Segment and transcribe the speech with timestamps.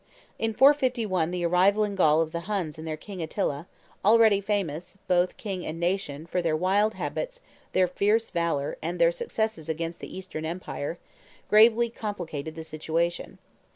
[0.39, 3.67] In 451 the arrival in Gaul of the Huns and their king Attila
[4.03, 7.39] already famous, both king and nation, for their wild habits,
[7.73, 10.97] their fierce valor, and their successes against the Eastern empire
[11.49, 13.37] gravely complicated the situation.